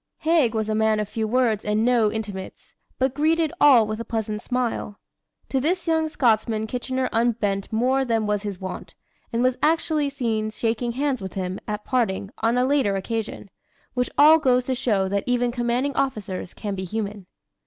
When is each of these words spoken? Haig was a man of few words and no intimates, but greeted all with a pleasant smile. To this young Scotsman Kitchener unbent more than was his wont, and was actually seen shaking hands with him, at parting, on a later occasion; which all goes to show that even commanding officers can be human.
Haig 0.21 0.55
was 0.55 0.67
a 0.67 0.73
man 0.73 0.99
of 0.99 1.07
few 1.07 1.27
words 1.27 1.63
and 1.63 1.85
no 1.85 2.11
intimates, 2.11 2.73
but 2.97 3.13
greeted 3.13 3.53
all 3.61 3.85
with 3.85 3.99
a 3.99 4.03
pleasant 4.03 4.41
smile. 4.41 4.97
To 5.49 5.59
this 5.59 5.85
young 5.87 6.09
Scotsman 6.09 6.65
Kitchener 6.65 7.07
unbent 7.13 7.71
more 7.71 8.03
than 8.03 8.25
was 8.25 8.41
his 8.41 8.59
wont, 8.59 8.95
and 9.31 9.43
was 9.43 9.59
actually 9.61 10.09
seen 10.09 10.49
shaking 10.49 10.93
hands 10.93 11.21
with 11.21 11.33
him, 11.35 11.59
at 11.67 11.85
parting, 11.85 12.31
on 12.39 12.57
a 12.57 12.65
later 12.65 12.95
occasion; 12.95 13.51
which 13.93 14.09
all 14.17 14.39
goes 14.39 14.65
to 14.65 14.73
show 14.73 15.07
that 15.07 15.23
even 15.27 15.51
commanding 15.51 15.95
officers 15.95 16.55
can 16.55 16.73
be 16.73 16.83
human. 16.83 17.27